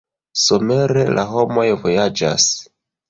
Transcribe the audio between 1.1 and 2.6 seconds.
la homoj vojaĝas.